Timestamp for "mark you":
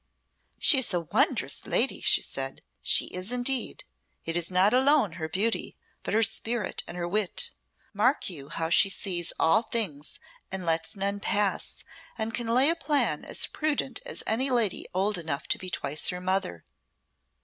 7.93-8.49